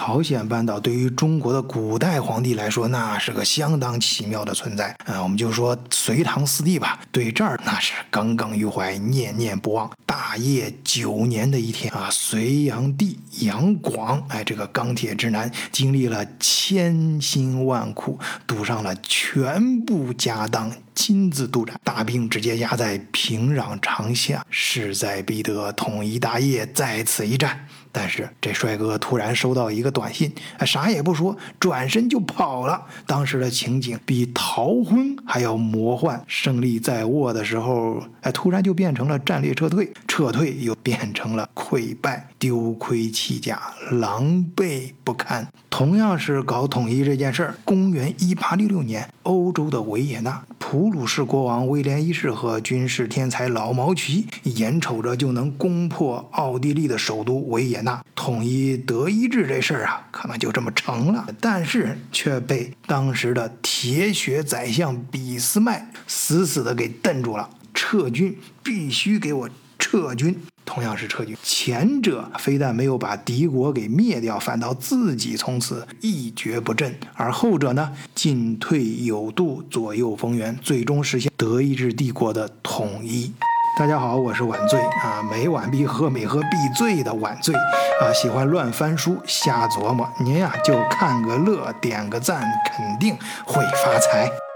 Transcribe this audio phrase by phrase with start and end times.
[0.00, 5.20] 朝鲜半岛对于中国的古代皇帝来说，那是个相当奇妙的存在啊。
[5.20, 9.90] 我们就说隋唐四帝吧，对这儿那是耿耿于怀，念念不忘。
[10.08, 20.72] 大业九年的一天啊，隋炀帝杨广，哎，这个钢铁直男，经历了千辛万苦，赌上了全部家当。
[20.94, 27.66] 亲自督战，大兵直接压在平壤长夏，势在必得，统一大业在此一战。
[27.92, 30.30] 但是这帅哥突然收到一个短信，
[30.66, 32.84] 啥也不说，转身就跑了。
[33.06, 45.46] 当时的情景比逃婚还要魔幻，胜利在握的时候，哎，突然就变成了战略撤退，撤退又变成了溃败，丢盔弃甲，狼狈不堪。
[45.70, 61.26] 同样是搞统一这件事儿，公元一八六六年，欧洲的维也纳，普鲁士国王威廉一世和军事天才老毛奇，眼瞅着就能攻破奥地利的首都维也纳，统一德意志这事儿啊，可能就这么成了。
[61.40, 69.48] 但是却被当时的铁血宰相俾斯麦死死的给瞪住了，撤军必须给我
[69.90, 70.38] 撤军。
[70.66, 83.32] 同样是撤军，前者非但没有把敌国给灭掉，反倒自己从此一蹶不振；而后者呢，进退有度，左右逢源，最终实现德意志帝国的统一。
[83.78, 93.16] 大家好，我是晚醉啊，每晚必喝，每喝必醉的晚醉啊，喜欢乱翻书、瞎琢磨，您呀就看个乐，点个赞，肯定
[93.46, 94.47] 会发财。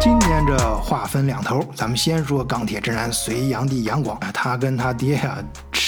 [0.00, 5.38] 今天这话分两头，咱们先说钢铁直男隋炀帝杨广，他跟他爹呀。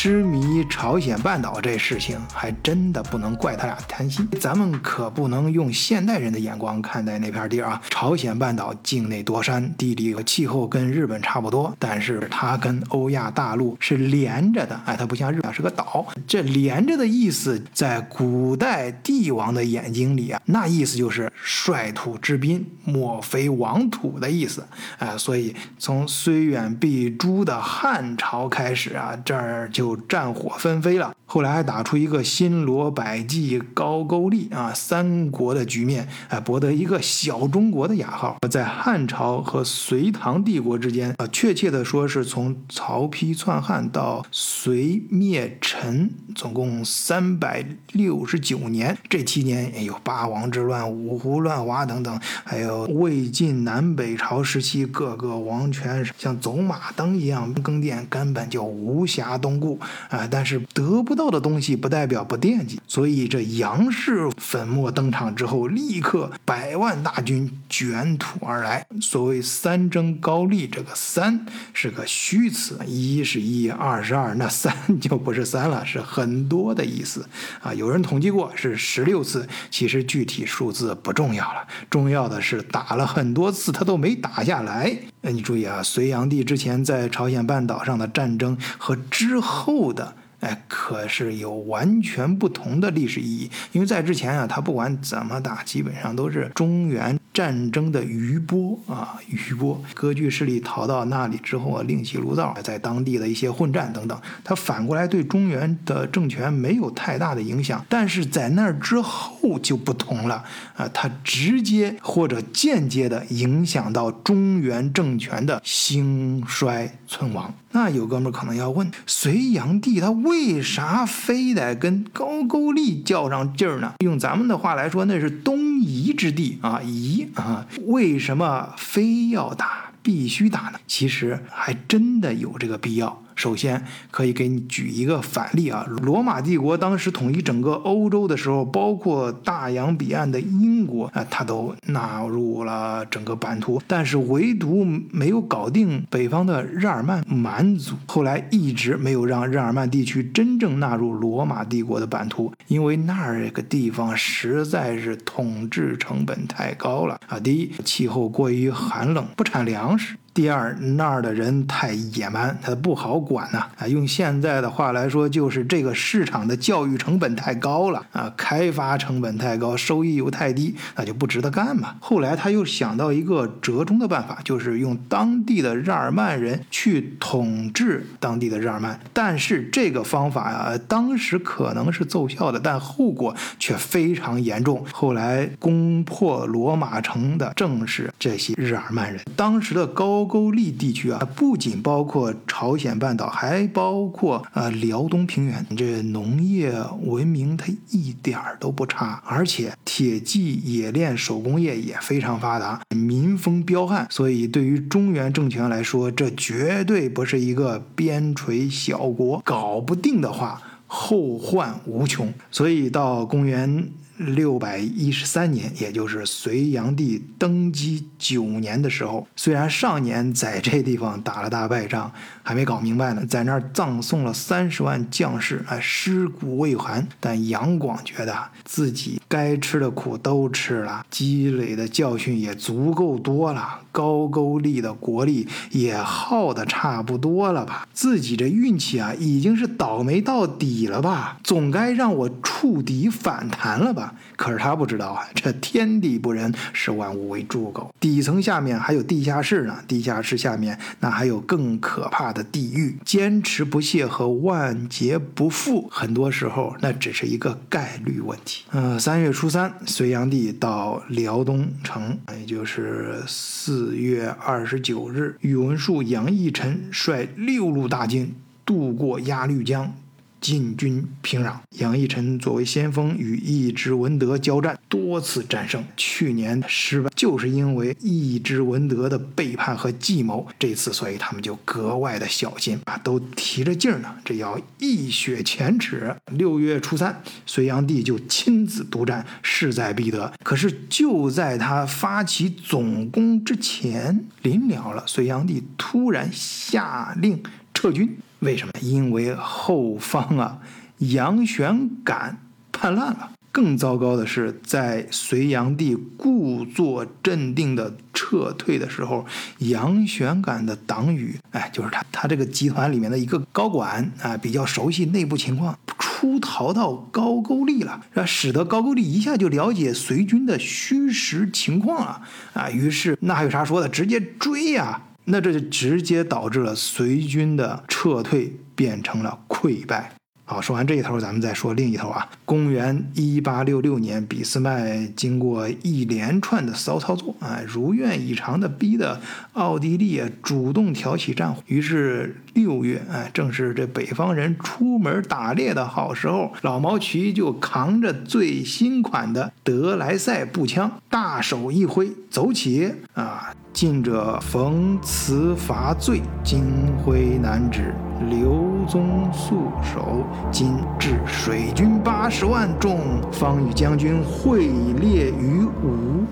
[0.03, 4.27] 痴迷朝鲜半岛这事情，还真的不能怪他俩贪心。
[4.41, 7.83] 咱们可不能用现代人的眼光看待那片地儿啊！
[7.91, 14.81] 朝鲜半岛境内多山，地理和气候跟日本差不多，但是它跟欧亚大陆是连着的。
[14.87, 16.07] 哎，它不像日本是个岛。
[16.27, 24.67] 这连着的意思，在古代帝王的眼睛里啊，那意思就是率土之滨，莫非王土的意思。
[24.97, 29.90] 哎，所以从虽远必诛的汉朝开始啊，这儿就。
[29.97, 38.37] 战火纷飞了，后来还打出一个新罗、百济、高句丽啊三国的局面，哎，博得一个小中国的雅号。
[38.51, 48.99] 在汉朝和隋唐帝国之间，啊，确切的说是从曹丕篡汉到隋灭陈，总共三百六十九年。
[49.09, 59.79] 这期间有八王之乱、五胡乱华等等，还有魏晋南北朝时期各个王权像走马灯一样更迭，根本就无暇东顾。
[60.09, 60.27] 啊！
[60.29, 68.87] 但是得不到到的东西不代表不惦记，所以这杨氏粉墨登场之后，立刻百万大军卷土而来。
[69.03, 71.45] 所谓三征高丽，这个三
[71.75, 77.29] 是个虚词，一是一，二是二，那三就不是三了，是很多的意思
[77.61, 77.75] 啊。
[77.75, 84.97] 有人统计过是十六次，其实具体数字不重要了，重要的是打了很多次他都没打下来。
[85.21, 93.49] 哎，你注意啊，隋炀帝之前在朝鲜半岛上的战争和之后的，哎，可是有完全不同的历史意义。
[93.71, 97.17] 因为在之前啊，他不管怎么打，基本上都是中原。
[97.33, 110.45] 战争的余波啊，余波，割据势力逃到那里之后啊，另起炉灶，在当地的一些混战等等，他反过来对中原的政权没有太大的影响，但是在那儿之后就不同了
[110.77, 117.55] 啊，他直接或者间接的影响到中原政权的兴衰存亡。
[117.73, 123.95] 那有哥们儿可能要问，隋炀帝他为啥非得跟高句丽较上劲儿呢？
[124.05, 130.79] 用咱们的话来说，那是东夷之地啊，夷啊，为什么非要打，必须打呢？
[130.87, 133.23] 其实还真的有这个必要。
[133.41, 157.41] 首先可以给你举一个反例啊，罗马帝国当时统一整个欧洲的时候，包括大洋彼岸的英国啊，它都纳入了整个版图，但是唯独没有搞定北方的日耳曼蛮族，后来一直没有让日耳曼地区真正纳入罗马帝国的版图，因为那儿个地方实在是统治成本太高了啊。
[157.41, 160.15] 第一，气候过于寒冷，不产粮食。
[160.33, 163.67] 第二，那儿的人太野蛮，他不好管呐。
[163.77, 171.97] 啊，用现在的话来说，就是这个市场的教育成本太高了啊，开发成本太高，收益又太低，那就不值得干嘛。
[172.01, 178.99] 后来他又想到一个折中的办法，就是用当地的日耳曼人去统治当地的日耳曼。
[179.13, 184.87] 但是这个方法呀，当时可能是奏效的，但后果却非常严重。
[184.93, 190.20] 后来攻破罗马城的正是这些日耳曼人，当时的高。
[190.25, 195.67] 高句丽地区啊，不仅包括朝鲜半岛，还包括呃辽东平原。
[195.77, 196.73] 这农业
[197.03, 204.07] 文明它一点儿都不差，而且铁器、冶炼、手工业也非常发达，民风彪悍。
[204.11, 212.33] 所以对于中原政权来说，这绝对不是一个边陲小国，搞不定的话，后患无穷。
[212.51, 213.91] 所以到公元。
[214.21, 222.13] 六百一十三年，也就是隋炀帝登基九年的时候，虽然上年在这地方打了大败仗，
[222.43, 227.09] 还没搞明白呢，在那儿葬送了三十万将士，哎，尸骨未寒。
[227.19, 237.89] 但杨广觉得自己该吃的苦都吃了，积累的教训也足够多了，高句丽的国力也耗的差不多了吧？
[237.95, 241.39] 自己这运气啊，已经是倒霉到底了吧？
[241.43, 244.10] 总该让我触底反弹了吧？
[244.37, 247.93] 可是他不知道啊， 这天地不仁，视万物为猪狗。
[247.99, 252.97] 底层下面还有地下室呢，地下室下面那还有更可怕的地狱。
[253.05, 258.65] 坚持不懈和万劫不复，很多时候那只是一个概率问题。
[258.71, 269.93] 呃，三月初三，隋炀帝到辽东城，也就是四月二十九日，宇文述、杨义臣率六路大军渡过鸭绿江。
[270.41, 275.85] 进军平壤，杨义臣作为先锋与义之文德交战，多次战胜。
[275.97, 280.47] 去年失败就是因为义之文德的背叛和计谋。
[280.59, 286.15] 这次，所以他们就格外的小心啊，都提着劲儿呢，这要一雪前耻。
[286.33, 290.33] 六月初三，隋炀帝就亲自督战，势在必得。
[290.43, 297.43] 可是就在他发起总攻之前，临了了，隋炀帝突然下令
[297.75, 298.17] 撤军。
[298.41, 298.73] 为什么？
[298.81, 300.59] 因为后方啊，
[300.99, 302.39] 杨玄感
[302.73, 303.33] 叛乱了。
[303.53, 309.27] 更糟糕的是，在隋炀帝故作镇定的撤退的时候，
[309.59, 325.03] 杨玄感的党羽，哎，就是他，他这个集团里面的一个高管啊，比较熟悉内部情况，出逃到高句丽了，啊，使得高句丽一下就了解隋军的虚实情况了，啊，于是那还有啥说的，直接追呀！
[325.31, 330.13] 那这就直接导致了隋军的撤退变成了溃败。
[330.45, 332.29] 好，说完这一头，咱们再说另一头啊。
[332.45, 339.21] 公元一八六六年，俾斯麦经过一连串的骚操作，啊，如愿以偿的逼得
[339.53, 341.63] 奥地利主动挑起战火。
[341.69, 353.55] 于是六月，哎，正是这北方人出门打猎的好时候，老毛奇就扛着最新款的德莱赛步枪，大手一挥，走起啊！
[353.73, 356.65] 近者逢辞伐罪，金
[356.99, 357.95] 辉难止，
[358.29, 360.25] 刘宗素守。
[360.51, 362.99] 今至水军八十万众，
[363.33, 364.67] 方与将军会
[365.01, 366.25] 列于吴。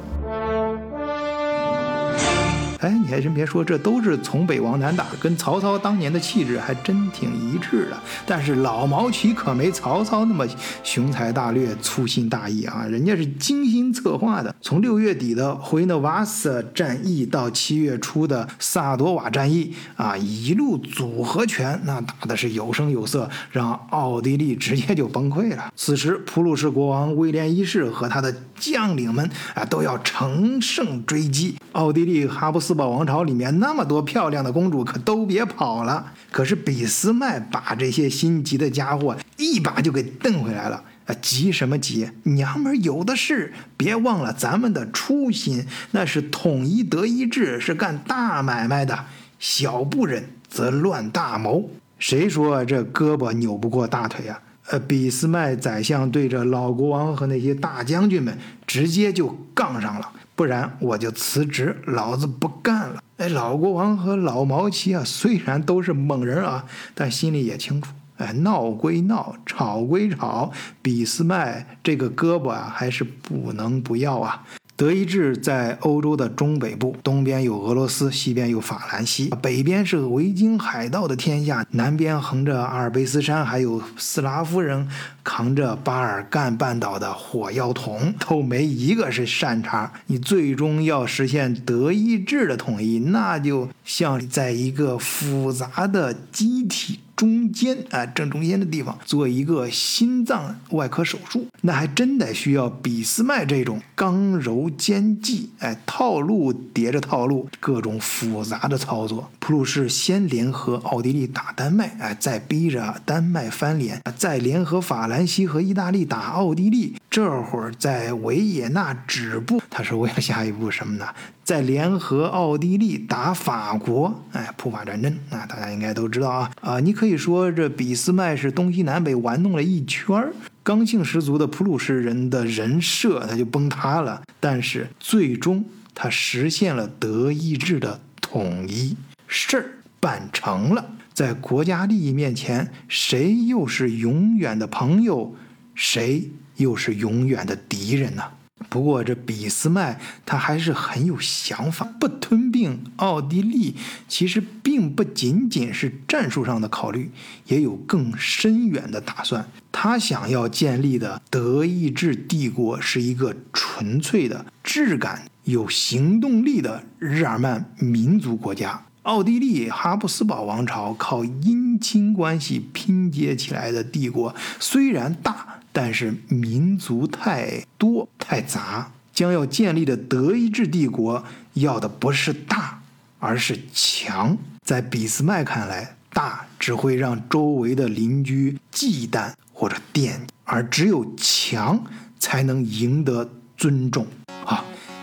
[2.79, 7.99] 哎，你还真别说，这都是从北往南打，跟曹操当年的气质还真挺一致的。
[8.25, 10.47] 但是老毛奇可没曹操那么
[10.85, 14.55] 雄才大略、粗心大意啊，人家是精心策划的。
[14.61, 25.71] 从六月底的回诺瓦斯战役到七月初的萨多瓦战役啊，一路组合拳，那打的是有声有色，让奥地利直接就崩溃了。
[25.75, 31.57] 此时，普鲁士国王威廉一世和他的将领们啊，都要乘胜追击。
[31.73, 36.12] 奥地利哈布斯四宝王朝里面那么多漂亮的公主，可都别跑了。
[36.31, 40.85] 可是俾斯麦把这些心急的家伙一把就给瞪回来了。
[41.06, 42.11] 啊，急什么急？
[42.25, 49.07] 娘们有的是，别忘了咱们的初心，那是统一德意志，是干大买卖的。
[49.38, 51.71] 小不忍则乱大谋。
[51.99, 54.38] 谁说这胳膊扭不过大腿啊？
[54.66, 60.12] 呃，俾斯麦宰相对着老国王和那些大将军们直接就杠上了。
[60.38, 63.02] 不然我就辞职，老子不干了！
[63.16, 66.64] 哎，老国王和老毛奇啊，虽然都是猛人啊，
[66.95, 74.45] 但心里也清楚，哎，闹归闹，吵归吵，俾斯麦这个胳膊啊，还是不能不要啊。
[74.78, 84.88] 德意志在欧洲的中北部，东边有俄罗斯，西边有法兰西，北边是维京海盗的天下，南边横着阿尔卑斯山，还有斯拉夫人
[85.25, 89.92] 扛着巴尔干半岛的火药桶，都没一个是善茬。
[90.06, 97.00] 你最终要实现德意志的统一，那就像在一个复杂的机体。
[97.19, 109.29] 中间啊，正中间的地方做一个心脏外科手术，那还真得需要俾斯麦这种刚柔兼济，哎，套路叠着套路，各种复杂的操作。
[109.41, 116.95] 普鲁士先联合奥地利打丹麦，哎，再逼着丹麦翻脸，再联合法兰西和意大利打奥地利。
[117.11, 121.07] 这会儿在维也纳止步，他是为了下一步什么呢？
[121.43, 126.79] 再联合奥地利打法国，哎，普法战争啊，大家应该都知道啊啊！
[126.79, 134.23] 你可以以说这俾斯麦是东西南北玩弄了一圈儿，刚性十足的普鲁士人的人设他就崩塌了。
[134.38, 138.97] 但是最终他实现了德意志的统一，
[139.27, 140.93] 事儿办成了。
[141.12, 145.35] 在国家利益面前，谁又是永远的朋友？
[145.75, 146.31] 谁？
[146.57, 148.23] 又是永远的敌人呢。
[148.69, 153.75] 不过这俾斯麦他还是很有想法，不吞并奥地利，
[154.07, 157.11] 其实并不仅仅是战术上的考虑，
[157.47, 159.49] 也有更深远的打算。
[159.73, 168.85] 他想要建立的德意志帝国是一个纯粹的、质感、有行动力的日耳曼民族国家。
[169.02, 175.47] 奥地利哈布斯堡王朝靠姻亲关系拼接起来的帝国，虽然大。
[175.71, 182.81] 但是民族太多太杂，将要建立的德意志帝国要的不是大，
[183.21, 184.37] 而是强。
[184.64, 191.85] 在俾斯麦看来，大只会让周围的邻居忌惮或者惦记，而只有强
[192.19, 194.05] 才能赢得尊重。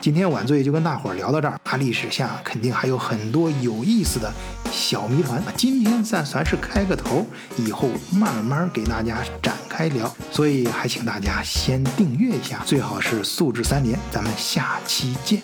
[0.05, 4.31] 今天晚醉就跟大伙儿聊到这儿，历史下肯定还有很多有意思的
[4.71, 5.41] 小谜团。
[5.57, 7.25] 今天暂算是开个头，
[7.57, 10.15] 以后慢慢给大家展开聊。
[10.31, 13.97] 所以还请大家先订阅一下，最好是素质三连。
[14.11, 15.41] 咱们下期见。